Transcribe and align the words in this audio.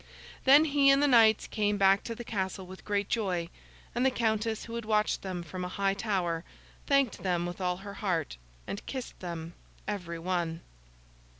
Then 0.45 0.65
he 0.65 0.89
and 0.89 0.99
the 0.99 1.07
knights 1.07 1.45
came 1.45 1.77
back 1.77 2.03
to 2.05 2.15
the 2.15 2.23
castle 2.23 2.65
with 2.65 2.83
great 2.83 3.07
joy; 3.07 3.49
and 3.93 4.03
the 4.03 4.09
Countess 4.09 4.65
who 4.65 4.73
had 4.73 4.83
watched 4.83 5.21
them 5.21 5.43
from 5.43 5.63
a 5.63 5.67
high 5.69 5.93
tower, 5.93 6.43
thanked 6.87 7.21
them 7.21 7.45
with 7.45 7.61
all 7.61 7.77
her 7.77 7.93
heart, 7.93 8.37
and 8.65 8.83
kissed 8.87 9.19
them 9.19 9.53
every 9.87 10.17
one. 10.17 10.61